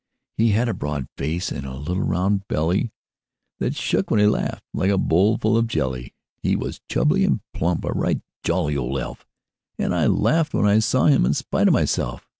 He 0.35 0.49
had 0.53 0.67
a 0.67 0.73
broad 0.73 1.05
face, 1.15 1.51
and 1.51 1.63
a 1.63 1.75
little 1.75 2.01
round 2.01 2.47
belly 2.47 2.89
That 3.59 3.75
shook 3.75 4.09
when 4.09 4.19
he 4.19 4.25
laughed, 4.25 4.63
like 4.73 4.89
a 4.89 4.97
bowl 4.97 5.37
full 5.37 5.55
of 5.55 5.67
jelly. 5.67 6.15
He 6.41 6.55
was 6.55 6.81
chubby 6.89 7.23
and 7.23 7.41
plump 7.53 7.85
a 7.85 7.89
right 7.91 8.19
jolly 8.43 8.75
old 8.75 8.97
elf; 8.99 9.27
And 9.77 9.93
I 9.93 10.07
laughed 10.07 10.55
when 10.55 10.65
I 10.65 10.79
saw 10.79 11.05
him 11.05 11.23
in 11.23 11.35
spite 11.35 11.67
of 11.67 11.75
myself. 11.75 12.27